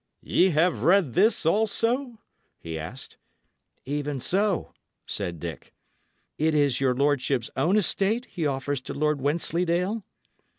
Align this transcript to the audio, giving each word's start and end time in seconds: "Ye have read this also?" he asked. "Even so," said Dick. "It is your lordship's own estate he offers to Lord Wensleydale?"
"Ye 0.23 0.49
have 0.49 0.81
read 0.81 1.13
this 1.13 1.45
also?" 1.45 2.17
he 2.57 2.75
asked. 2.79 3.17
"Even 3.85 4.19
so," 4.19 4.73
said 5.05 5.39
Dick. 5.39 5.75
"It 6.39 6.55
is 6.55 6.81
your 6.81 6.95
lordship's 6.95 7.51
own 7.55 7.77
estate 7.77 8.25
he 8.25 8.47
offers 8.47 8.81
to 8.81 8.95
Lord 8.95 9.21
Wensleydale?" 9.21 10.03